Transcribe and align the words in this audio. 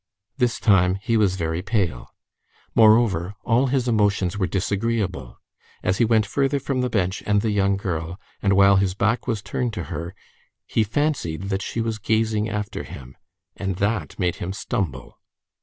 This 0.37 0.59
time, 0.59 0.95
he 0.95 1.15
was 1.15 1.35
very 1.35 1.61
pale. 1.61 2.07
Moreover, 2.73 3.35
all 3.43 3.67
his 3.67 3.87
emotions 3.87 4.35
were 4.35 4.47
disagreeable. 4.47 5.37
As 5.83 5.99
he 5.99 6.05
went 6.05 6.25
further 6.25 6.59
from 6.59 6.81
the 6.81 6.89
bench 6.89 7.21
and 7.27 7.41
the 7.43 7.51
young 7.51 7.77
girl, 7.77 8.19
and 8.41 8.53
while 8.53 8.77
his 8.77 8.95
back 8.95 9.27
was 9.27 9.43
turned 9.43 9.73
to 9.73 9.83
her, 9.93 10.15
he 10.65 10.83
fancied 10.83 11.49
that 11.49 11.61
she 11.61 11.81
was 11.81 11.99
gazing 11.99 12.49
after 12.49 12.81
him, 12.81 13.15
and 13.55 13.75
that 13.75 14.17
made 14.17 14.37
him 14.37 14.53
stumble. 14.53 15.19